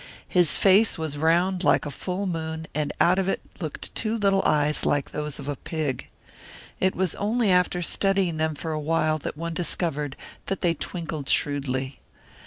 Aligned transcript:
His 0.27 0.57
face 0.57 0.97
was 0.97 1.15
round 1.15 1.63
like 1.63 1.85
a 1.85 1.91
full 1.91 2.25
moon, 2.25 2.65
and 2.73 2.91
out 2.99 3.19
of 3.19 3.29
it 3.29 3.39
looked 3.59 3.93
two 3.93 4.17
little 4.17 4.41
eyes 4.47 4.83
like 4.83 5.11
those 5.11 5.37
of 5.37 5.47
a 5.47 5.55
pig. 5.55 6.09
It 6.79 6.95
was 6.95 7.13
only 7.13 7.51
after 7.51 7.83
studying 7.83 8.37
them 8.37 8.55
for 8.55 8.71
a 8.71 8.79
while 8.79 9.19
that 9.19 9.37
one 9.37 9.53
discovered 9.53 10.15
that 10.47 10.61
they 10.61 10.73
twinkled 10.73 11.29
shrewdly. 11.29 11.99